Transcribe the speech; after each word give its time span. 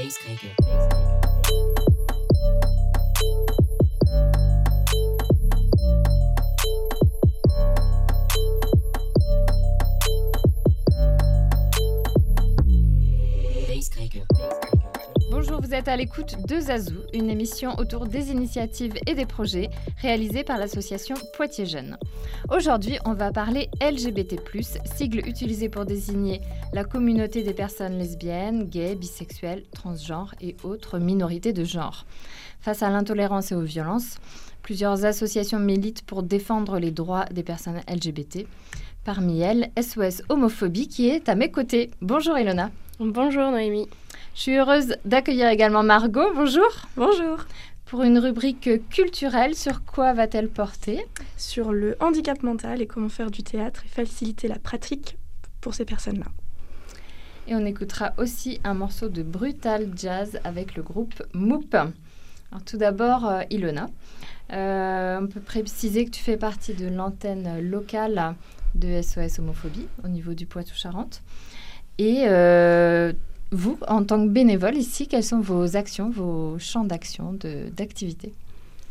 Bonjour, 0.00 1.89
vous 15.70 15.76
êtes 15.76 15.86
à 15.86 15.96
l'écoute 15.96 16.34
de 16.48 16.58
Zazou, 16.58 16.96
une 17.14 17.30
émission 17.30 17.78
autour 17.78 18.06
des 18.06 18.32
initiatives 18.32 18.94
et 19.06 19.14
des 19.14 19.24
projets 19.24 19.70
réalisés 19.98 20.42
par 20.42 20.58
l'association 20.58 21.14
Poitiers 21.36 21.64
Jeunes. 21.64 21.96
Aujourd'hui, 22.50 22.98
on 23.04 23.14
va 23.14 23.30
parler 23.30 23.68
LGBT, 23.80 24.34
sigle 24.84 25.20
utilisé 25.28 25.68
pour 25.68 25.84
désigner 25.84 26.40
la 26.72 26.82
communauté 26.82 27.44
des 27.44 27.54
personnes 27.54 27.98
lesbiennes, 27.98 28.64
gays, 28.64 28.96
bisexuelles, 28.96 29.62
transgenres 29.72 30.34
et 30.40 30.56
autres 30.64 30.98
minorités 30.98 31.52
de 31.52 31.62
genre. 31.62 32.04
Face 32.60 32.82
à 32.82 32.90
l'intolérance 32.90 33.52
et 33.52 33.54
aux 33.54 33.60
violences, 33.60 34.18
plusieurs 34.62 35.04
associations 35.04 35.60
militent 35.60 36.02
pour 36.02 36.24
défendre 36.24 36.80
les 36.80 36.90
droits 36.90 37.26
des 37.26 37.44
personnes 37.44 37.80
LGBT. 37.88 38.44
Parmi 39.04 39.40
elles, 39.40 39.70
SOS 39.80 40.24
Homophobie 40.30 40.88
qui 40.88 41.08
est 41.08 41.28
à 41.28 41.36
mes 41.36 41.52
côtés. 41.52 41.92
Bonjour 42.02 42.36
Elona. 42.36 42.72
Bonjour 42.98 43.52
Noémie. 43.52 43.86
Je 44.34 44.40
suis 44.40 44.56
heureuse 44.56 44.96
d'accueillir 45.04 45.48
également 45.48 45.82
Margot. 45.82 46.32
Bonjour. 46.34 46.70
Bonjour. 46.96 47.38
Pour 47.84 48.02
une 48.02 48.18
rubrique 48.18 48.70
culturelle, 48.88 49.54
sur 49.54 49.84
quoi 49.84 50.12
va-t-elle 50.12 50.48
porter? 50.48 51.04
Sur 51.36 51.72
le 51.72 51.96
handicap 52.00 52.42
mental 52.42 52.80
et 52.80 52.86
comment 52.86 53.08
faire 53.08 53.30
du 53.30 53.42
théâtre 53.42 53.82
et 53.84 53.88
faciliter 53.88 54.48
la 54.48 54.58
pratique 54.58 55.18
pour 55.60 55.74
ces 55.74 55.84
personnes-là. 55.84 56.26
Et 57.48 57.54
on 57.56 57.66
écoutera 57.66 58.12
aussi 58.16 58.60
un 58.62 58.74
morceau 58.74 59.08
de 59.08 59.22
brutal 59.22 59.88
jazz 59.96 60.38
avec 60.44 60.76
le 60.76 60.82
groupe 60.82 61.22
Moop. 61.34 61.74
Alors, 61.74 62.64
tout 62.64 62.76
d'abord, 62.76 63.26
euh, 63.26 63.42
Ilona. 63.50 63.88
Euh, 64.52 65.20
on 65.20 65.26
peut 65.26 65.40
préciser 65.40 66.04
que 66.04 66.10
tu 66.10 66.22
fais 66.22 66.36
partie 66.36 66.74
de 66.74 66.88
l'antenne 66.88 67.60
locale 67.60 68.34
de 68.74 69.02
SOS 69.02 69.40
Homophobie 69.40 69.88
au 70.04 70.08
niveau 70.08 70.34
du 70.34 70.46
Poitou-Charentes. 70.46 71.22
Et 71.98 72.22
euh, 72.26 73.12
vous, 73.52 73.78
en 73.88 74.04
tant 74.04 74.22
que 74.24 74.30
bénévole 74.30 74.76
ici, 74.76 75.08
quelles 75.08 75.24
sont 75.24 75.40
vos 75.40 75.76
actions, 75.76 76.10
vos 76.10 76.58
champs 76.58 76.84
d'action, 76.84 77.36
d'activité 77.76 78.32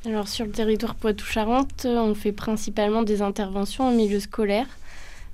Alors 0.06 0.28
sur 0.28 0.46
le 0.46 0.52
territoire 0.52 0.96
Poitou-Charentes, 0.96 1.86
on 1.86 2.14
fait 2.14 2.34
principalement 2.34 3.04
des 3.04 3.22
interventions 3.22 3.86
en 3.86 3.92
milieu 3.92 4.20
scolaire. 4.20 4.68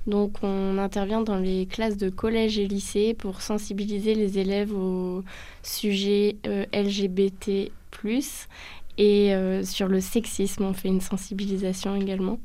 Donc 0.06 0.34
on 0.42 0.78
intervient 0.78 1.22
dans 1.22 1.38
les 1.38 1.66
classes 1.66 1.96
de 1.96 2.08
collège 2.08 2.58
et 2.58 2.68
lycée 2.68 3.14
pour 3.14 3.42
sensibiliser 3.42 4.14
les 4.14 4.38
élèves 4.38 4.72
au 4.72 5.24
sujet 5.64 6.36
euh, 6.46 6.64
LGBT⁇ 6.72 7.72
et 8.98 9.34
euh, 9.34 9.62
sur 9.62 9.88
le 9.88 10.00
sexisme, 10.00 10.64
on 10.64 10.72
fait 10.72 10.88
une 10.88 11.00
sensibilisation 11.00 11.96
également. 11.96 12.38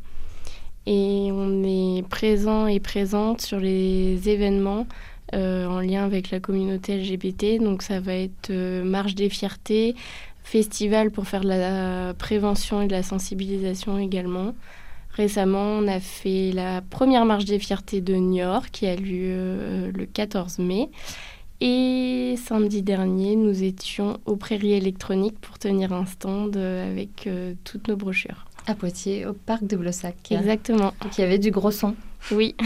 Et 0.85 1.29
on 1.31 1.63
est 1.63 2.01
présent 2.07 2.65
et 2.67 2.79
présente 2.79 3.41
sur 3.41 3.59
les 3.59 4.27
événements 4.27 4.81
euh, 4.81 5.10
en 5.33 5.79
lien 5.79 6.05
avec 6.05 6.31
la 6.31 6.39
communauté 6.39 6.97
LGBT. 6.97 7.61
Donc 7.61 7.81
ça 7.81 7.99
va 7.99 8.15
être 8.15 8.49
euh, 8.49 8.83
marche 8.83 9.15
des 9.15 9.29
fiertés, 9.29 9.95
festival 10.43 11.11
pour 11.11 11.27
faire 11.27 11.41
de 11.41 11.49
la 11.49 12.13
prévention 12.13 12.81
et 12.81 12.87
de 12.87 12.91
la 12.91 13.03
sensibilisation 13.03 13.97
également. 13.97 14.53
Récemment, 15.13 15.79
on 15.79 15.87
a 15.87 15.99
fait 15.99 16.51
la 16.53 16.81
première 16.81 17.25
marche 17.25 17.45
des 17.45 17.59
fiertés 17.59 18.01
de 18.01 18.15
Niort 18.15 18.71
qui 18.71 18.87
a 18.87 18.95
lieu 18.95 19.33
euh, 19.35 19.91
le 19.93 20.05
14 20.05 20.59
mai. 20.59 20.89
Et 21.59 22.35
samedi 22.37 22.81
dernier, 22.81 23.35
nous 23.35 23.63
étions 23.63 24.19
au 24.25 24.35
Prairie 24.35 24.73
électronique 24.73 25.39
pour 25.39 25.59
tenir 25.59 25.93
un 25.93 26.07
stand 26.07 26.57
avec 26.57 27.29
toutes 27.63 27.87
nos 27.87 27.95
brochures. 27.95 28.47
À 28.65 28.73
Poitiers, 28.73 29.27
au 29.27 29.33
parc 29.33 29.65
de 29.65 29.75
Blossac. 29.75 30.15
Exactement. 30.31 30.91
Qui 31.11 31.21
avait 31.21 31.37
du 31.37 31.51
gros 31.51 31.69
son. 31.69 31.93
Oui. 32.31 32.55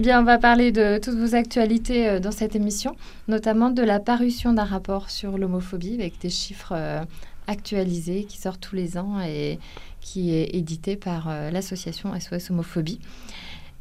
Bien, 0.00 0.20
on 0.20 0.24
va 0.24 0.38
parler 0.38 0.72
de 0.72 0.98
toutes 0.98 1.14
vos 1.14 1.36
actualités 1.36 2.08
euh, 2.08 2.18
dans 2.18 2.32
cette 2.32 2.56
émission, 2.56 2.96
notamment 3.28 3.70
de 3.70 3.80
la 3.80 4.00
parution 4.00 4.52
d'un 4.52 4.64
rapport 4.64 5.08
sur 5.08 5.38
l'homophobie 5.38 5.94
avec 5.94 6.18
des 6.18 6.30
chiffres 6.30 6.72
euh, 6.74 7.00
actualisés 7.46 8.24
qui 8.24 8.38
sortent 8.38 8.60
tous 8.60 8.74
les 8.74 8.98
ans 8.98 9.20
et 9.20 9.60
qui 10.00 10.34
est 10.34 10.56
édité 10.56 10.96
par 10.96 11.28
euh, 11.28 11.52
l'association 11.52 12.12
SOS 12.18 12.50
Homophobie. 12.50 12.98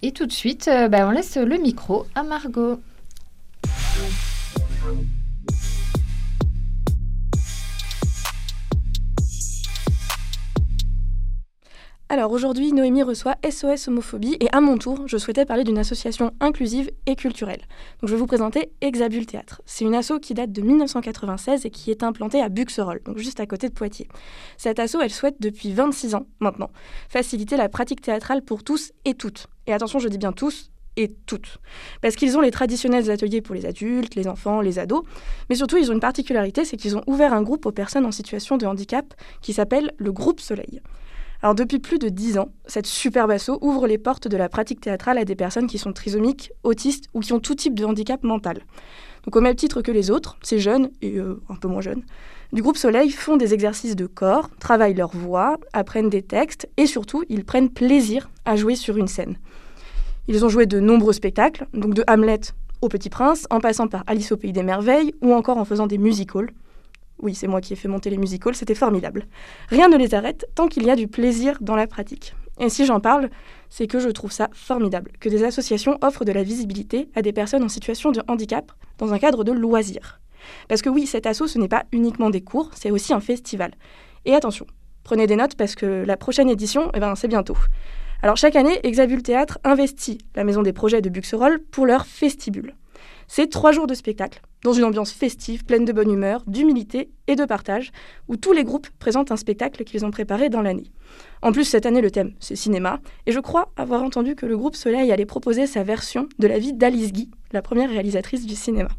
Et 0.03 0.11
tout 0.11 0.27
de 0.27 0.31
suite, 0.31 0.69
bah, 0.91 1.07
on 1.07 1.11
laisse 1.11 1.35
le 1.35 1.57
micro 1.57 2.05
à 2.13 2.21
Margot. 2.21 2.79
Alors 12.13 12.31
aujourd'hui, 12.31 12.73
Noémie 12.73 13.01
reçoit 13.01 13.37
SOS 13.43 13.87
Homophobie 13.87 14.37
et 14.39 14.47
à 14.51 14.61
mon 14.61 14.77
tour, 14.77 15.07
je 15.07 15.17
souhaitais 15.17 15.45
parler 15.45 15.63
d'une 15.63 15.79
association 15.79 16.31
inclusive 16.41 16.91
et 17.07 17.15
culturelle. 17.15 17.61
Donc 17.99 18.07
je 18.07 18.13
vais 18.13 18.19
vous 18.19 18.27
présenter 18.27 18.71
Exabule 18.81 19.25
Théâtre. 19.25 19.63
C'est 19.65 19.83
une 19.83 19.95
asso 19.95 20.19
qui 20.21 20.35
date 20.35 20.51
de 20.51 20.61
1996 20.61 21.65
et 21.65 21.71
qui 21.71 21.89
est 21.89 22.03
implantée 22.03 22.39
à 22.39 22.49
Buxerolles, 22.49 23.01
juste 23.15 23.39
à 23.39 23.47
côté 23.47 23.67
de 23.67 23.73
Poitiers. 23.73 24.07
Cette 24.57 24.77
asso, 24.77 24.97
elle 25.01 25.09
souhaite 25.09 25.37
depuis 25.39 25.73
26 25.73 26.13
ans 26.13 26.27
maintenant 26.39 26.69
faciliter 27.09 27.57
la 27.57 27.67
pratique 27.67 28.01
théâtrale 28.01 28.43
pour 28.43 28.63
tous 28.63 28.91
et 29.05 29.15
toutes. 29.15 29.47
Et 29.65 29.73
attention, 29.73 29.97
je 29.97 30.07
dis 30.07 30.19
bien 30.19 30.33
tous 30.33 30.69
et 30.97 31.15
toutes. 31.25 31.57
Parce 32.03 32.15
qu'ils 32.15 32.37
ont 32.37 32.41
les 32.41 32.51
traditionnels 32.51 33.09
ateliers 33.09 33.41
pour 33.41 33.55
les 33.55 33.65
adultes, 33.65 34.13
les 34.13 34.27
enfants, 34.27 34.61
les 34.61 34.77
ados, 34.77 35.01
mais 35.49 35.55
surtout 35.55 35.77
ils 35.77 35.89
ont 35.89 35.95
une 35.95 35.99
particularité, 35.99 36.63
c'est 36.63 36.77
qu'ils 36.77 36.95
ont 36.95 37.01
ouvert 37.07 37.33
un 37.33 37.41
groupe 37.41 37.65
aux 37.65 37.71
personnes 37.71 38.05
en 38.05 38.11
situation 38.11 38.57
de 38.57 38.67
handicap 38.67 39.15
qui 39.41 39.51
s'appelle 39.51 39.93
le 39.97 40.11
Groupe 40.11 40.41
Soleil. 40.41 40.79
Depuis 41.43 41.79
plus 41.79 41.99
de 41.99 42.07
dix 42.07 42.37
ans, 42.37 42.49
cette 42.65 42.87
superbe 42.87 43.29
asso 43.29 43.51
ouvre 43.61 43.85
les 43.85 43.97
portes 43.97 44.29
de 44.29 44.37
la 44.37 44.47
pratique 44.47 44.79
théâtrale 44.79 45.17
à 45.17 45.25
des 45.25 45.35
personnes 45.35 45.67
qui 45.67 45.77
sont 45.77 45.91
trisomiques, 45.91 46.51
autistes 46.63 47.09
ou 47.13 47.19
qui 47.19 47.33
ont 47.33 47.39
tout 47.39 47.53
type 47.53 47.77
de 47.77 47.83
handicap 47.83 48.23
mental. 48.23 48.61
Donc 49.25 49.35
au 49.35 49.41
même 49.41 49.55
titre 49.55 49.81
que 49.81 49.91
les 49.91 50.09
autres, 50.09 50.37
ces 50.41 50.57
jeunes, 50.57 50.89
et 51.01 51.17
euh, 51.17 51.41
un 51.49 51.55
peu 51.55 51.67
moins 51.67 51.81
jeunes, 51.81 52.03
du 52.53 52.61
groupe 52.61 52.77
Soleil 52.77 53.11
font 53.11 53.35
des 53.35 53.53
exercices 53.53 53.95
de 53.95 54.05
corps, 54.05 54.49
travaillent 54.59 54.93
leur 54.93 55.15
voix, 55.15 55.57
apprennent 55.73 56.09
des 56.09 56.21
textes 56.21 56.69
et 56.77 56.87
surtout 56.87 57.23
ils 57.29 57.45
prennent 57.45 57.69
plaisir 57.69 58.29
à 58.45 58.55
jouer 58.55 58.75
sur 58.75 58.97
une 58.97 59.07
scène. 59.07 59.37
Ils 60.27 60.45
ont 60.45 60.49
joué 60.49 60.65
de 60.65 60.79
nombreux 60.79 61.13
spectacles, 61.13 61.67
donc 61.73 61.93
de 61.93 62.03
Hamlet 62.07 62.39
au 62.81 62.87
Petit 62.87 63.09
Prince, 63.09 63.47
en 63.49 63.59
passant 63.59 63.87
par 63.87 64.03
Alice 64.07 64.31
au 64.31 64.37
Pays 64.37 64.53
des 64.53 64.63
Merveilles 64.63 65.13
ou 65.21 65.33
encore 65.33 65.57
en 65.57 65.65
faisant 65.65 65.87
des 65.87 65.97
musicals. 65.97 66.51
Oui, 67.23 67.35
c'est 67.35 67.47
moi 67.47 67.61
qui 67.61 67.71
ai 67.71 67.77
fait 67.77 67.87
monter 67.87 68.09
les 68.09 68.17
musicals, 68.17 68.53
c'était 68.53 68.75
formidable. 68.75 69.27
Rien 69.69 69.87
ne 69.87 69.95
les 69.95 70.13
arrête 70.13 70.45
tant 70.55 70.67
qu'il 70.67 70.83
y 70.83 70.89
a 70.89 70.97
du 70.97 71.07
plaisir 71.07 71.57
dans 71.61 71.77
la 71.77 71.87
pratique. 71.87 72.35
Et 72.59 72.67
si 72.67 72.85
j'en 72.85 72.99
parle, 72.99 73.29
c'est 73.69 73.87
que 73.87 73.97
je 73.97 74.09
trouve 74.09 74.33
ça 74.33 74.49
formidable, 74.51 75.13
que 75.21 75.29
des 75.29 75.45
associations 75.45 75.97
offrent 76.01 76.25
de 76.25 76.33
la 76.33 76.43
visibilité 76.43 77.09
à 77.15 77.21
des 77.21 77.31
personnes 77.31 77.63
en 77.63 77.69
situation 77.69 78.11
de 78.11 78.21
handicap 78.27 78.73
dans 78.97 79.13
un 79.13 79.19
cadre 79.19 79.45
de 79.45 79.53
loisirs. 79.53 80.19
Parce 80.67 80.81
que 80.81 80.89
oui, 80.89 81.07
cet 81.07 81.25
asso, 81.25 81.47
ce 81.47 81.57
n'est 81.57 81.69
pas 81.69 81.85
uniquement 81.93 82.29
des 82.29 82.41
cours, 82.41 82.71
c'est 82.75 82.91
aussi 82.91 83.13
un 83.13 83.21
festival. 83.21 83.71
Et 84.25 84.35
attention, 84.35 84.67
prenez 85.05 85.25
des 85.25 85.37
notes 85.37 85.55
parce 85.55 85.75
que 85.75 86.03
la 86.05 86.17
prochaine 86.17 86.49
édition, 86.49 86.91
eh 86.93 86.99
ben, 86.99 87.15
c'est 87.15 87.29
bientôt. 87.29 87.57
Alors 88.21 88.35
chaque 88.35 88.57
année, 88.57 88.81
Exabule 88.83 89.23
Théâtre 89.23 89.59
investit 89.63 90.17
la 90.35 90.43
Maison 90.43 90.61
des 90.61 90.73
Projets 90.73 91.01
de 91.01 91.09
Buxerolles 91.09 91.61
pour 91.71 91.85
leur 91.85 92.05
festibule. 92.05 92.75
C'est 93.27 93.49
trois 93.49 93.71
jours 93.71 93.87
de 93.87 93.93
spectacle, 93.93 94.41
dans 94.63 94.73
une 94.73 94.83
ambiance 94.83 95.11
festive, 95.11 95.65
pleine 95.65 95.85
de 95.85 95.93
bonne 95.93 96.11
humeur, 96.11 96.43
d'humilité 96.47 97.09
et 97.27 97.35
de 97.35 97.45
partage, 97.45 97.91
où 98.27 98.37
tous 98.37 98.53
les 98.53 98.63
groupes 98.63 98.87
présentent 98.99 99.31
un 99.31 99.37
spectacle 99.37 99.83
qu'ils 99.83 100.05
ont 100.05 100.11
préparé 100.11 100.49
dans 100.49 100.61
l'année. 100.61 100.91
En 101.41 101.51
plus, 101.51 101.65
cette 101.65 101.85
année, 101.85 102.01
le 102.01 102.11
thème, 102.11 102.33
c'est 102.39 102.55
cinéma, 102.55 102.99
et 103.25 103.31
je 103.31 103.39
crois 103.39 103.71
avoir 103.75 104.03
entendu 104.03 104.35
que 104.35 104.45
le 104.45 104.57
groupe 104.57 104.75
Soleil 104.75 105.11
allait 105.11 105.25
proposer 105.25 105.67
sa 105.67 105.83
version 105.83 106.27
de 106.39 106.47
la 106.47 106.59
vie 106.59 106.73
d'Alice 106.73 107.11
Guy, 107.11 107.29
la 107.51 107.61
première 107.61 107.89
réalisatrice 107.89 108.45
du 108.45 108.55
cinéma. 108.55 108.89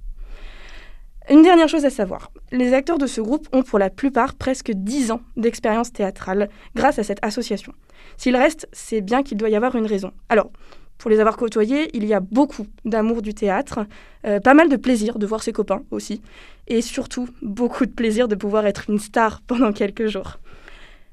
Une 1.31 1.41
dernière 1.41 1.71
chose 1.71 1.87
à 1.87 1.91
savoir, 1.91 2.31
les 2.53 2.75
acteurs 2.75 2.99
de 2.99 3.07
ce 3.07 3.23
groupe 3.23 3.49
ont 3.55 3.63
pour 3.63 3.79
la 3.79 3.89
plupart 3.89 4.35
presque 4.35 4.73
10 4.73 5.11
ans 5.11 5.23
d'expérience 5.39 5.91
théâtrale 5.91 6.51
grâce 6.75 6.99
à 6.99 7.03
cette 7.03 7.25
association. 7.25 7.73
S'il 8.19 8.37
reste, 8.37 8.69
c'est 8.73 9.01
bien 9.01 9.23
qu'il 9.23 9.39
doit 9.39 9.49
y 9.49 9.57
avoir 9.57 9.75
une 9.75 9.87
raison. 9.87 10.13
Alors, 10.29 10.51
pour 10.99 11.11
les 11.11 11.21
avoir 11.21 11.37
côtoyés, 11.37 11.91
il 11.97 12.05
y 12.07 12.15
a 12.15 12.21
beaucoup 12.21 12.67
d'amour 12.85 13.23
du 13.23 13.35
théâtre, 13.35 13.87
euh, 14.27 14.41
pas 14.41 14.55
mal 14.55 14.69
de 14.69 14.77
plaisir 14.77 15.19
de 15.19 15.27
voir 15.27 15.43
ses 15.43 15.53
copains 15.53 15.83
aussi, 15.91 16.23
et 16.67 16.81
surtout 16.81 17.29
beaucoup 17.43 17.87
de 17.87 17.91
plaisir 17.91 18.29
de 18.29 18.35
pouvoir 18.35 18.67
être 18.67 18.89
une 18.89 18.99
star 18.99 19.43
pendant 19.47 19.73
quelques 19.73 20.07
jours. 20.07 20.39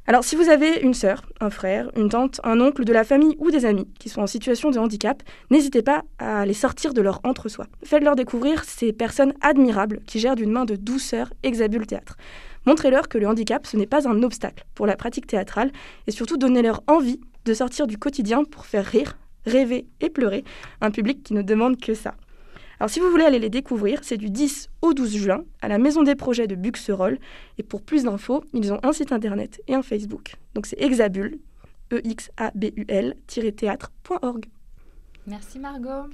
Alors 0.08 0.24
si 0.24 0.36
vous 0.36 0.50
avez 0.50 0.80
une 0.82 0.96
sœur, 0.96 1.22
un 1.40 1.52
frère, 1.52 1.92
une 1.96 2.10
tante, 2.10 2.42
un 2.44 2.60
oncle 2.60 2.84
de 2.84 2.92
la 2.92 3.04
famille 3.04 3.36
ou 3.38 3.52
des 3.52 3.66
amis 3.66 3.88
qui 4.00 4.10
sont 4.10 4.22
en 4.22 4.28
situation 4.28 4.72
de 4.72 4.80
handicap, 4.80 5.22
n'hésitez 5.52 5.84
pas 5.84 6.04
à 6.18 6.46
les 6.46 6.56
sortir 6.56 6.94
de 6.94 7.02
leur 7.02 7.22
entre-soi. 7.24 7.68
Faites-leur 7.84 8.16
découvrir 8.16 8.64
ces 8.64 8.94
personnes 8.94 9.34
admirables 9.42 10.02
qui 10.08 10.20
gèrent 10.20 10.36
d'une 10.36 10.52
main 10.52 10.66
de 10.66 10.76
douceur 10.76 11.32
Exabule 11.44 11.86
Théâtre. 11.86 12.18
Montrez-leur 12.66 13.10
que 13.10 13.20
le 13.20 13.28
handicap, 13.28 13.66
ce 13.68 13.78
n'est 13.78 13.88
pas 13.88 14.08
un 14.08 14.24
obstacle 14.24 14.66
pour 14.74 14.88
la 14.88 14.96
pratique 14.96 15.28
théâtrale 15.28 15.72
et 16.08 16.12
surtout 16.12 16.38
donnez-leur 16.38 16.82
envie 16.88 17.20
de 17.46 17.54
sortir 17.54 17.88
du 17.88 17.98
quotidien 17.98 18.44
pour 18.44 18.66
faire 18.66 18.86
rire, 18.86 19.18
rêver 19.46 19.86
et 20.00 20.10
pleurer, 20.10 20.46
un 20.82 20.92
public 20.92 21.24
qui 21.24 21.34
ne 21.34 21.42
demande 21.42 21.80
que 21.80 21.94
ça. 21.94 22.16
Alors 22.80 22.90
si 22.90 23.00
vous 23.00 23.10
voulez 23.12 23.26
aller 23.26 23.38
les 23.38 23.50
découvrir, 23.50 24.00
c'est 24.02 24.18
du 24.18 24.32
10 24.32 24.72
au 24.82 24.96
12 24.96 25.16
juin 25.16 25.44
à 25.62 25.68
la 25.68 25.78
Maison 25.78 26.02
des 26.02 26.16
Projets 26.16 26.48
de 26.48 26.56
Buxerolles. 26.56 27.20
Et 27.60 27.64
pour 27.64 27.84
plus 27.84 28.06
d'infos, 28.06 28.44
ils 28.54 28.74
ont 28.74 28.80
un 28.82 28.92
site 28.92 29.12
internet 29.12 29.62
et 29.68 29.76
un 29.76 29.84
Facebook. 29.84 30.34
Donc 30.56 30.66
c'est 30.66 30.82
Exabul, 30.82 31.38
E-X-A-B-U-L-théâtre.org. 31.94 34.46
Merci 35.28 35.60
Margot. 35.60 36.10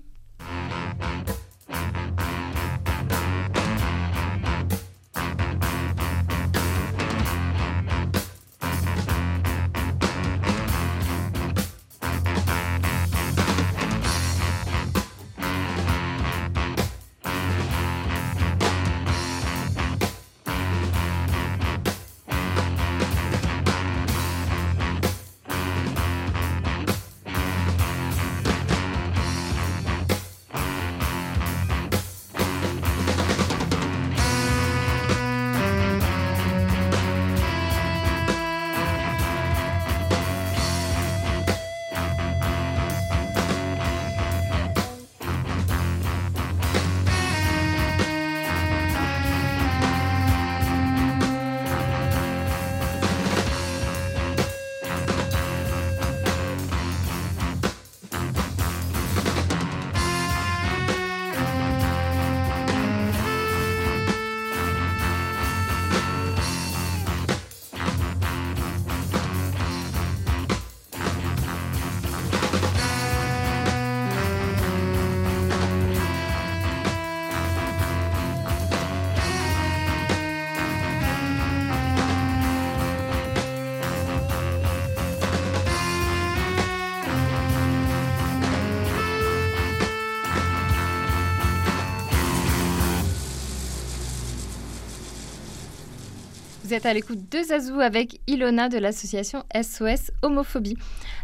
Vous 96.67 96.73
êtes 96.73 96.85
à 96.85 96.93
l'écoute 96.93 97.31
de 97.31 97.41
Zazou 97.43 97.79
avec 97.79 98.19
Ilona 98.27 98.67
de 98.67 98.77
l'association 98.77 99.41
SOS 99.55 100.11
Homophobie. 100.21 100.75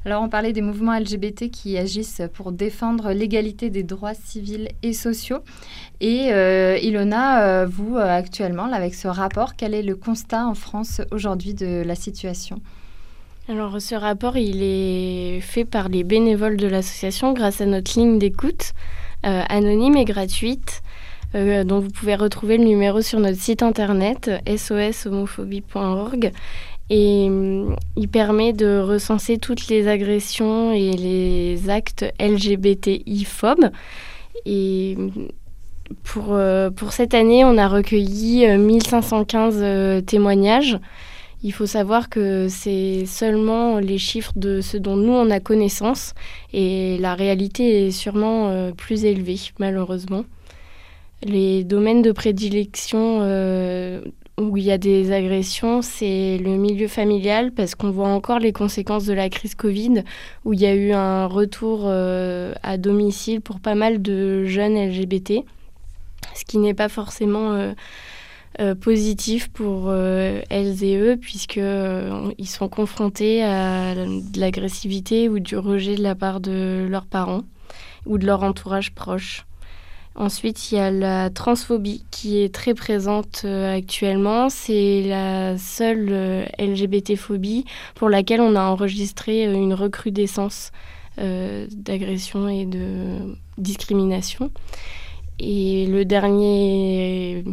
Alors 0.05 0.23
on 0.23 0.29
parlait 0.29 0.53
des 0.53 0.61
mouvements 0.61 0.97
LGBT 0.97 1.51
qui 1.51 1.77
agissent 1.77 2.21
pour 2.33 2.53
défendre 2.53 3.11
l'égalité 3.11 3.69
des 3.69 3.83
droits 3.83 4.13
civils 4.13 4.69
et 4.83 4.93
sociaux. 4.93 5.39
Et 5.99 6.31
euh, 6.31 6.77
Ilona, 6.81 7.43
euh, 7.43 7.65
vous 7.65 7.97
euh, 7.97 8.07
actuellement, 8.07 8.71
avec 8.71 8.95
ce 8.95 9.09
rapport, 9.09 9.57
quel 9.57 9.73
est 9.73 9.81
le 9.81 9.97
constat 9.97 10.47
en 10.47 10.53
France 10.53 11.01
aujourd'hui 11.11 11.53
de 11.53 11.83
la 11.85 11.95
situation? 11.95 12.61
Alors 13.49 13.81
ce 13.81 13.95
rapport, 13.95 14.37
il 14.37 14.63
est 14.63 15.41
fait 15.41 15.65
par 15.65 15.89
les 15.89 16.05
bénévoles 16.05 16.55
de 16.55 16.67
l'association 16.67 17.33
grâce 17.33 17.59
à 17.59 17.65
notre 17.65 17.99
ligne 17.99 18.17
d'écoute 18.17 18.71
anonyme 19.23 19.97
et 19.97 20.05
gratuite 20.05 20.81
euh, 21.35 21.63
dont 21.63 21.79
vous 21.79 21.89
pouvez 21.89 22.15
retrouver 22.15 22.57
le 22.57 22.63
numéro 22.63 23.01
sur 23.01 23.19
notre 23.19 23.39
site 23.39 23.63
internet 23.63 24.29
soshomophobie.org. 24.45 26.31
Et 26.89 27.25
hum, 27.27 27.75
il 27.95 28.07
permet 28.07 28.53
de 28.53 28.79
recenser 28.79 29.37
toutes 29.37 29.67
les 29.67 29.87
agressions 29.87 30.73
et 30.73 30.91
les 30.91 31.69
actes 31.69 32.05
LGBTI-phobes. 32.19 33.71
Et 34.45 34.95
hum, 34.97 35.11
pour, 36.03 36.33
euh, 36.33 36.69
pour 36.69 36.93
cette 36.93 37.15
année, 37.15 37.43
on 37.43 37.57
a 37.57 37.67
recueilli 37.67 38.45
1515 38.57 39.59
euh, 39.59 40.01
témoignages. 40.01 40.77
Il 41.41 41.51
faut 41.51 41.65
savoir 41.65 42.09
que 42.09 42.47
c'est 42.47 43.05
seulement 43.05 43.79
les 43.79 43.97
chiffres 43.97 44.31
de 44.35 44.61
ce 44.61 44.77
dont 44.77 44.95
nous 44.95 45.11
on 45.11 45.29
a 45.29 45.41
connaissance 45.41 46.13
et 46.53 46.97
la 46.99 47.15
réalité 47.15 47.87
est 47.87 47.91
sûrement 47.91 48.71
plus 48.77 49.03
élevée 49.03 49.37
malheureusement. 49.59 50.23
Les 51.25 51.63
domaines 51.63 52.01
de 52.01 52.11
prédilection 52.11 53.19
euh, 53.21 54.01
où 54.37 54.57
il 54.57 54.63
y 54.63 54.71
a 54.71 54.77
des 54.77 55.13
agressions, 55.13 55.81
c'est 55.81 56.37
le 56.37 56.57
milieu 56.57 56.89
familial 56.89 57.53
parce 57.53 57.75
qu'on 57.75 57.91
voit 57.91 58.09
encore 58.09 58.39
les 58.39 58.51
conséquences 58.51 59.05
de 59.05 59.13
la 59.13 59.29
crise 59.29 59.55
Covid 59.55 60.03
où 60.43 60.53
il 60.53 60.59
y 60.59 60.65
a 60.65 60.75
eu 60.75 60.91
un 60.91 61.27
retour 61.27 61.83
euh, 61.85 62.53
à 62.61 62.77
domicile 62.77 63.39
pour 63.39 63.61
pas 63.61 63.75
mal 63.75 64.01
de 64.01 64.43
jeunes 64.43 64.75
LGBT, 64.75 65.45
ce 66.35 66.43
qui 66.45 66.57
n'est 66.57 66.73
pas 66.73 66.89
forcément 66.89 67.73
euh, 68.59 68.75
positif 68.75 69.49
pour 69.49 69.93
elles 69.93 70.83
et 70.83 70.97
eux 70.97 71.15
puisqu'ils 71.15 72.47
sont 72.47 72.69
confrontés 72.69 73.43
à 73.43 73.95
de 73.95 74.39
l'agressivité 74.39 75.29
ou 75.29 75.39
du 75.39 75.57
rejet 75.57 75.95
de 75.95 76.03
la 76.03 76.15
part 76.15 76.41
de 76.41 76.85
leurs 76.89 77.05
parents 77.05 77.43
ou 78.05 78.17
de 78.17 78.25
leur 78.25 78.43
entourage 78.43 78.91
proche. 78.91 79.45
Ensuite, 80.15 80.71
il 80.71 80.75
y 80.75 80.77
a 80.77 80.91
la 80.91 81.31
transphobie 81.31 82.05
qui 82.11 82.39
est 82.43 82.53
très 82.53 82.75
présente 82.75 83.41
euh, 83.45 83.75
actuellement. 83.75 84.49
C'est 84.49 85.01
la 85.07 85.57
seule 85.57 86.09
euh, 86.11 86.45
LGBT-phobie 86.59 87.65
pour 87.95 88.09
laquelle 88.09 88.39
on 88.39 88.55
a 88.55 88.61
enregistré 88.61 89.47
euh, 89.47 89.53
une 89.53 89.73
recrudescence 89.73 90.71
d'agression 91.15 92.49
et 92.49 92.65
de 92.65 93.35
discrimination. 93.59 94.49
Et 95.37 95.85
le 95.85 96.05
dernier 96.05 97.43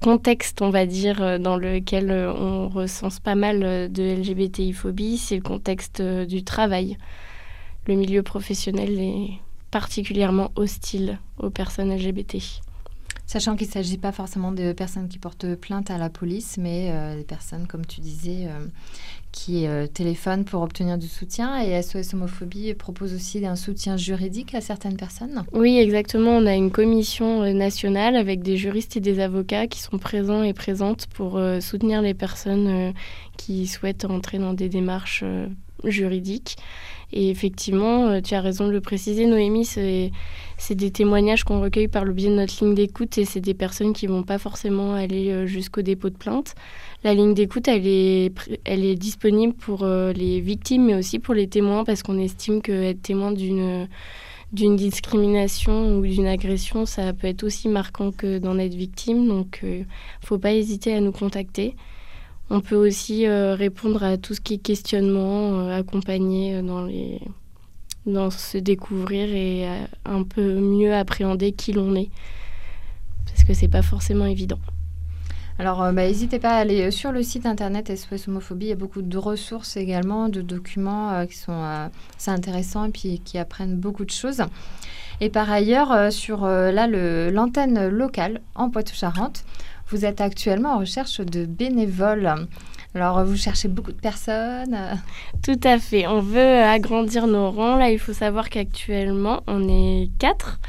contexte, 0.00 0.62
on 0.62 0.70
va 0.70 0.86
dire, 0.86 1.38
dans 1.38 1.58
lequel 1.58 2.10
on 2.10 2.70
recense 2.70 3.20
pas 3.20 3.34
mal 3.34 3.92
de 3.92 4.02
LGBTI-phobie, 4.02 5.18
c'est 5.18 5.36
le 5.36 5.42
contexte 5.42 6.00
du 6.00 6.42
travail. 6.42 6.96
Le 7.86 7.96
milieu 7.96 8.22
professionnel 8.22 8.98
est 8.98 9.28
particulièrement 9.72 10.52
hostile 10.54 11.18
aux 11.38 11.50
personnes 11.50 11.92
LGBT. 11.92 12.36
Sachant 13.32 13.56
qu'il 13.56 13.66
ne 13.66 13.72
s'agit 13.72 13.96
pas 13.96 14.12
forcément 14.12 14.52
de 14.52 14.72
personnes 14.72 15.08
qui 15.08 15.18
portent 15.18 15.54
plainte 15.54 15.90
à 15.90 15.96
la 15.96 16.10
police, 16.10 16.58
mais 16.58 16.90
euh, 16.90 17.16
des 17.16 17.24
personnes, 17.24 17.66
comme 17.66 17.86
tu 17.86 18.02
disais, 18.02 18.46
euh, 18.46 18.66
qui 19.30 19.66
euh, 19.66 19.86
téléphonent 19.86 20.44
pour 20.44 20.60
obtenir 20.60 20.98
du 20.98 21.08
soutien. 21.08 21.58
Et 21.62 21.80
SOS 21.80 22.12
Homophobie 22.12 22.74
propose 22.74 23.14
aussi 23.14 23.44
un 23.46 23.56
soutien 23.56 23.96
juridique 23.96 24.54
à 24.54 24.60
certaines 24.60 24.98
personnes. 24.98 25.44
Oui, 25.54 25.78
exactement. 25.78 26.32
On 26.32 26.44
a 26.44 26.54
une 26.54 26.70
commission 26.70 27.50
nationale 27.54 28.16
avec 28.16 28.42
des 28.42 28.58
juristes 28.58 28.98
et 28.98 29.00
des 29.00 29.18
avocats 29.18 29.66
qui 29.66 29.80
sont 29.80 29.96
présents 29.96 30.42
et 30.42 30.52
présentes 30.52 31.06
pour 31.06 31.40
soutenir 31.60 32.02
les 32.02 32.12
personnes 32.12 32.92
qui 33.38 33.66
souhaitent 33.66 34.04
entrer 34.04 34.38
dans 34.38 34.52
des 34.52 34.68
démarches 34.68 35.24
juridiques. 35.84 36.56
Et 37.12 37.28
effectivement, 37.28 38.08
euh, 38.08 38.20
tu 38.20 38.34
as 38.34 38.40
raison 38.40 38.66
de 38.66 38.72
le 38.72 38.80
préciser, 38.80 39.26
Noémie, 39.26 39.66
c'est 39.66 40.74
des 40.74 40.90
témoignages 40.90 41.44
qu'on 41.44 41.60
recueille 41.60 41.88
par 41.88 42.04
le 42.04 42.12
biais 42.12 42.30
de 42.30 42.34
notre 42.34 42.64
ligne 42.64 42.74
d'écoute 42.74 43.18
et 43.18 43.24
c'est 43.24 43.40
des 43.40 43.54
personnes 43.54 43.92
qui 43.92 44.06
vont 44.06 44.22
pas 44.22 44.38
forcément 44.38 44.94
aller 44.94 45.30
euh, 45.30 45.46
jusqu'au 45.46 45.82
dépôt 45.82 46.08
de 46.08 46.16
plainte. 46.16 46.54
La 47.04 47.12
ligne 47.12 47.34
d'écoute, 47.34 47.68
elle 47.68 47.86
est, 47.86 48.32
elle 48.64 48.84
est 48.84 48.94
disponible 48.94 49.52
pour 49.52 49.82
euh, 49.82 50.12
les 50.12 50.40
victimes, 50.40 50.86
mais 50.86 50.94
aussi 50.94 51.18
pour 51.18 51.34
les 51.34 51.48
témoins, 51.48 51.84
parce 51.84 52.02
qu'on 52.02 52.18
estime 52.18 52.62
qu'être 52.62 53.02
témoin 53.02 53.32
d'une 53.32 53.88
d'une 54.52 54.76
discrimination 54.76 55.96
ou 55.96 56.02
d'une 56.02 56.26
agression, 56.26 56.84
ça 56.84 57.14
peut 57.14 57.26
être 57.26 57.42
aussi 57.42 57.68
marquant 57.68 58.10
que 58.10 58.36
d'en 58.36 58.58
être 58.58 58.74
victime. 58.74 59.26
Donc, 59.26 59.60
ne 59.62 59.84
faut 60.20 60.36
pas 60.36 60.52
hésiter 60.52 60.92
à 60.92 61.00
nous 61.00 61.10
contacter. 61.10 61.74
On 62.54 62.60
peut 62.60 62.76
aussi 62.76 63.26
euh, 63.26 63.54
répondre 63.54 64.04
à 64.04 64.18
tout 64.18 64.34
ce 64.34 64.42
qui 64.42 64.54
est 64.54 64.58
questionnement, 64.58 65.60
euh, 65.60 65.78
accompagner 65.78 66.56
euh, 66.56 66.60
dans, 66.60 66.84
les... 66.84 67.18
dans 68.04 68.28
se 68.28 68.58
découvrir 68.58 69.34
et 69.34 69.66
un 70.04 70.22
peu 70.22 70.60
mieux 70.60 70.94
appréhender 70.94 71.52
qui 71.52 71.72
l'on 71.72 71.94
est. 71.94 72.10
Parce 73.24 73.44
que 73.44 73.54
c'est 73.54 73.68
pas 73.68 73.80
forcément 73.80 74.26
évident. 74.26 74.58
Alors, 75.58 75.78
bah, 75.78 76.06
n'hésitez 76.06 76.38
pas 76.38 76.50
à 76.50 76.56
aller 76.56 76.90
sur 76.90 77.10
le 77.10 77.22
site 77.22 77.46
internet 77.46 77.90
SOS 77.96 78.28
Homophobie. 78.28 78.66
Il 78.66 78.68
y 78.68 78.72
a 78.72 78.76
beaucoup 78.76 79.00
de 79.00 79.18
ressources 79.18 79.78
également, 79.78 80.28
de 80.28 80.42
documents 80.42 81.24
qui 81.26 81.38
sont 81.38 81.86
assez 82.18 82.30
intéressants 82.30 82.84
et 82.84 82.90
puis 82.90 83.20
qui 83.24 83.38
apprennent 83.38 83.76
beaucoup 83.76 84.04
de 84.04 84.10
choses. 84.10 84.42
Et 85.22 85.30
par 85.30 85.50
ailleurs, 85.50 86.12
sur 86.12 86.46
là 86.46 86.86
l'antenne 87.30 87.88
locale 87.88 88.42
en 88.54 88.68
Poitou-Charentes, 88.68 89.44
vous 89.92 90.06
êtes 90.06 90.20
actuellement 90.20 90.76
en 90.76 90.78
recherche 90.78 91.20
de 91.20 91.44
bénévoles. 91.44 92.34
Alors, 92.94 93.24
vous 93.24 93.36
cherchez 93.36 93.68
beaucoup 93.68 93.92
de 93.92 94.00
personnes 94.00 94.76
Tout 95.42 95.60
à 95.64 95.78
fait. 95.78 96.06
On 96.06 96.20
veut 96.20 96.62
agrandir 96.62 97.26
nos 97.26 97.50
rangs. 97.50 97.76
Là, 97.76 97.90
il 97.90 97.98
faut 97.98 98.12
savoir 98.12 98.50
qu'actuellement, 98.50 99.42
on 99.46 99.68
est 99.68 100.10
quatre. 100.18 100.60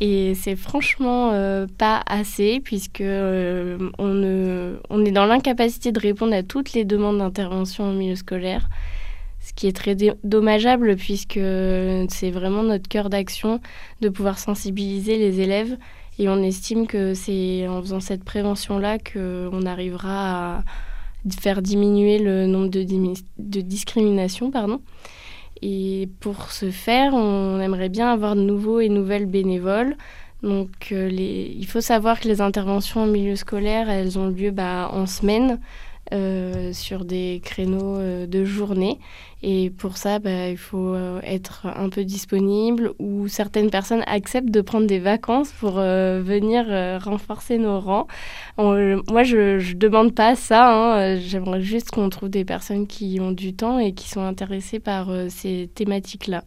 Et 0.00 0.34
c'est 0.34 0.56
franchement 0.56 1.30
euh, 1.32 1.66
pas 1.78 2.02
assez, 2.06 2.60
puisque 2.62 3.00
euh, 3.00 3.78
on, 3.98 4.76
on 4.90 5.04
est 5.04 5.10
dans 5.12 5.26
l'incapacité 5.26 5.92
de 5.92 6.00
répondre 6.00 6.34
à 6.34 6.42
toutes 6.42 6.72
les 6.72 6.84
demandes 6.84 7.18
d'intervention 7.18 7.90
au 7.90 7.92
milieu 7.92 8.16
scolaire. 8.16 8.68
Ce 9.40 9.52
qui 9.52 9.66
est 9.66 9.76
très 9.76 9.96
dommageable, 10.22 10.96
puisque 10.96 11.40
c'est 12.08 12.30
vraiment 12.30 12.62
notre 12.62 12.88
cœur 12.88 13.10
d'action 13.10 13.60
de 14.00 14.08
pouvoir 14.08 14.38
sensibiliser 14.38 15.18
les 15.18 15.40
élèves. 15.40 15.76
Et 16.22 16.28
on 16.28 16.40
estime 16.40 16.86
que 16.86 17.14
c'est 17.14 17.66
en 17.66 17.82
faisant 17.82 17.98
cette 17.98 18.22
prévention-là 18.22 18.98
qu'on 19.00 19.66
arrivera 19.66 20.58
à 20.58 20.62
faire 21.40 21.62
diminuer 21.62 22.20
le 22.20 22.46
nombre 22.46 22.68
de, 22.68 23.60
discriminations. 23.60 24.52
Pardon. 24.52 24.80
Et 25.62 26.08
pour 26.20 26.52
ce 26.52 26.70
faire, 26.70 27.12
on 27.14 27.58
aimerait 27.58 27.88
bien 27.88 28.12
avoir 28.12 28.36
de 28.36 28.40
nouveaux 28.40 28.78
et 28.78 28.88
nouvelles 28.88 29.26
bénévoles. 29.26 29.96
Donc, 30.44 30.92
euh, 30.92 31.08
il 31.10 31.66
faut 31.66 31.80
savoir 31.80 32.20
que 32.20 32.28
les 32.28 32.40
interventions 32.40 33.00
en 33.00 33.06
milieu 33.06 33.34
scolaire, 33.34 33.90
elles 33.90 34.16
ont 34.16 34.28
lieu 34.28 34.52
bah, 34.52 34.90
en 34.92 35.06
semaine. 35.06 35.58
Euh, 36.12 36.74
sur 36.74 37.06
des 37.06 37.40
créneaux 37.42 37.96
euh, 37.96 38.26
de 38.26 38.44
journée. 38.44 38.98
Et 39.42 39.70
pour 39.70 39.96
ça, 39.96 40.18
bah, 40.18 40.50
il 40.50 40.58
faut 40.58 40.94
euh, 40.94 41.20
être 41.22 41.66
un 41.74 41.88
peu 41.88 42.04
disponible 42.04 42.92
ou 42.98 43.28
certaines 43.28 43.70
personnes 43.70 44.02
acceptent 44.06 44.50
de 44.50 44.60
prendre 44.60 44.86
des 44.86 44.98
vacances 44.98 45.52
pour 45.52 45.72
venir 45.76 46.66
renforcer 47.02 47.56
nos 47.56 47.80
rangs. 47.80 48.06
moi, 48.58 49.22
je 49.22 49.56
ne 49.56 49.72
demande 49.74 50.14
pas 50.14 50.34
ça. 50.34 50.70
Hein. 50.74 51.18
J'aimerais 51.18 51.62
juste 51.62 51.90
qu'on 51.90 52.10
trouve 52.10 52.28
des 52.28 52.44
personnes 52.44 52.86
qui 52.86 53.18
ont 53.20 53.32
du 53.32 53.54
temps 53.54 53.78
et 53.78 53.92
qui 53.92 54.08
sont 54.10 54.22
intéressées 54.22 54.80
par 54.80 55.08
ces 55.30 55.70
thématiques-là. 55.74 56.44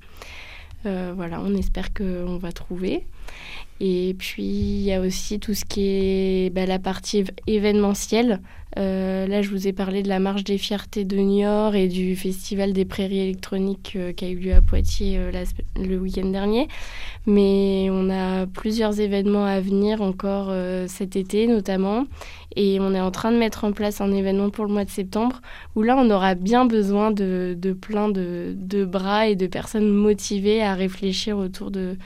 voilà, 0.84 1.42
on 1.44 1.56
espère 1.56 1.92
qu'on 1.94 2.38
va 2.38 2.52
trouver. 2.52 3.08
Et 3.82 4.16
puis, 4.18 4.44
il 4.44 4.82
y 4.84 4.94
a 4.94 5.02
aussi 5.02 5.40
tout 5.40 5.54
ce 5.54 5.66
qui 5.66 5.88
est 5.88 6.50
bah, 6.54 6.66
la 6.66 6.80
partie 6.80 7.26
événementielle. 7.46 8.40
Euh, 8.78 9.28
là, 9.28 9.42
je 9.42 9.50
vous 9.50 9.68
ai 9.68 9.74
parlé 9.74 10.02
de 10.02 10.10
la 10.10 10.20
Marche 10.20 10.44
des 10.44 10.58
Fiertés 10.58 11.04
de 11.06 11.18
Niort 11.18 11.76
et 11.76 11.88
du 11.88 12.16
Festival 12.16 12.74
des 12.74 12.84
Prairies 12.84 13.20
électroniques 13.20 13.94
euh, 13.96 14.12
qui 14.12 14.26
a 14.26 14.30
eu 14.30 14.36
lieu 14.36 14.54
à 14.54 14.62
Poitiers 14.62 15.18
euh, 15.18 15.32
le 15.78 15.98
week-end 15.98 16.26
dernier. 16.26 16.68
Mais 17.26 17.88
on 17.92 18.10
a 18.10 18.48
plusieurs 18.48 19.00
événements 19.00 19.46
à 19.46 19.60
venir 19.60 20.02
encore 20.02 20.54
cet 20.88 21.16
été, 21.16 21.48
notamment. 21.48 22.06
Et 22.56 22.78
on 22.80 22.94
est 22.94 23.02
en 23.02 23.10
train 23.10 23.32
de 23.32 23.38
mettre 23.38 23.64
en 23.64 23.72
place 23.72 24.00
un 24.00 24.12
événement 24.12 24.52
pour 24.52 24.66
le 24.66 24.72
mois 24.72 24.86
de 24.86 24.92
septembre 24.92 25.42
où 25.76 25.82
là, 25.82 25.96
on 25.98 26.10
aura 26.12 26.36
bien 26.36 26.66
besoin 26.66 27.10
de, 27.10 27.58
de 27.58 27.74
plein 27.74 28.10
de, 28.10 28.54
de 28.56 28.86
bras 28.86 29.28
et 29.28 29.36
de 29.36 29.48
personnes 29.48 29.90
motivées 29.90 30.62
à 30.62 30.76
réfléchir 30.76 31.38
autour 31.38 31.72
de 31.72 31.98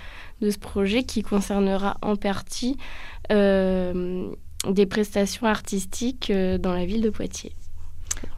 de 0.41 0.49
ce 0.49 0.57
projet 0.57 1.03
qui 1.09 1.23
concernera 1.23 1.97
en 2.03 2.15
partie 2.15 2.77
euh, 3.31 4.29
des 4.67 4.85
prestations 4.85 5.47
artistiques 5.47 6.29
euh, 6.29 6.59
dans 6.59 6.73
la 6.73 6.85
ville 6.85 7.01
de 7.01 7.09
Poitiers. 7.09 7.53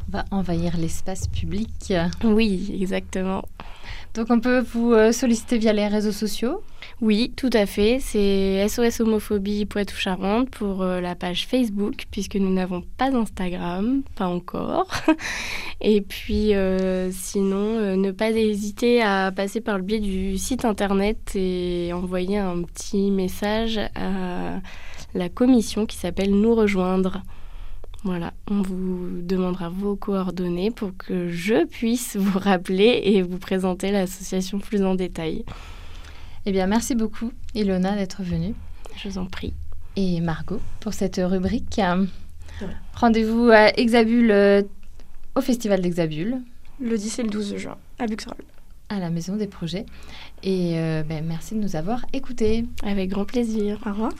On 0.07 0.17
va 0.17 0.25
envahir 0.31 0.77
l'espace 0.77 1.27
public. 1.27 1.93
Oui, 2.23 2.77
exactement. 2.81 3.43
Donc 4.13 4.27
on 4.29 4.39
peut 4.39 4.59
vous 4.59 4.93
euh, 4.93 5.11
solliciter 5.11 5.57
via 5.57 5.73
les 5.73 5.87
réseaux 5.87 6.13
sociaux? 6.13 6.63
Oui, 7.01 7.33
tout 7.35 7.49
à 7.53 7.65
fait. 7.65 7.97
C'est 7.99 8.67
SOS 8.67 8.99
Homophobie 8.99 9.65
Poitou-Charentes 9.65 10.51
pour 10.51 10.83
euh, 10.83 11.01
la 11.01 11.15
page 11.15 11.47
Facebook, 11.47 12.05
puisque 12.11 12.35
nous 12.35 12.53
n'avons 12.53 12.83
pas 12.97 13.09
d'Instagram, 13.09 14.03
pas 14.15 14.27
encore. 14.27 14.87
Et 15.81 16.01
puis 16.01 16.53
euh, 16.53 17.09
sinon, 17.11 17.97
ne 17.97 18.11
pas 18.11 18.29
hésiter 18.29 19.01
à 19.01 19.31
passer 19.35 19.61
par 19.61 19.79
le 19.79 19.83
biais 19.83 19.99
du 19.99 20.37
site 20.37 20.63
internet 20.63 21.31
et 21.33 21.91
envoyer 21.91 22.37
un 22.37 22.61
petit 22.61 23.09
message 23.09 23.79
à 23.95 24.61
la 25.15 25.29
commission 25.29 25.87
qui 25.87 25.97
s'appelle 25.97 26.39
Nous 26.39 26.53
rejoindre. 26.53 27.23
Voilà, 28.03 28.31
on 28.47 28.61
vous 28.61 29.07
demandera 29.21 29.69
vos 29.69 29.95
coordonnées 29.95 30.69
pour 30.69 30.95
que 30.95 31.29
je 31.29 31.65
puisse 31.65 32.15
vous 32.15 32.37
rappeler 32.37 33.01
et 33.05 33.23
vous 33.23 33.39
présenter 33.39 33.91
l'association 33.91 34.59
plus 34.59 34.83
en 34.83 34.93
détail. 34.93 35.45
Eh 36.45 36.51
bien, 36.51 36.65
merci 36.65 36.95
beaucoup, 36.95 37.31
Ilona, 37.53 37.95
d'être 37.95 38.23
venue. 38.23 38.55
Je 38.95 39.09
vous 39.09 39.17
en 39.17 39.25
prie. 39.25 39.53
Et 39.95 40.21
Margot, 40.21 40.61
pour 40.79 40.93
cette 40.93 41.21
rubrique. 41.23 41.79
Rendez-vous 42.95 43.49
à 43.49 43.77
Exabule, 43.77 44.31
euh, 44.31 44.63
au 45.35 45.41
Festival 45.41 45.81
d'Exabule. 45.81 46.39
Le 46.79 46.97
10 46.97 47.19
et 47.19 47.23
le 47.23 47.29
12 47.29 47.57
juin, 47.57 47.77
à 47.99 48.07
Buxerolles. 48.07 48.43
À 48.89 48.99
la 48.99 49.09
Maison 49.09 49.35
des 49.35 49.47
Projets. 49.47 49.85
Et 50.43 50.79
euh, 50.79 51.03
ben, 51.03 51.23
merci 51.25 51.55
de 51.55 51.59
nous 51.59 51.75
avoir 51.75 52.05
écoutés. 52.11 52.65
Avec 52.83 53.09
grand 53.09 53.25
plaisir. 53.25 53.79
Au 53.85 53.89
revoir. 53.89 54.11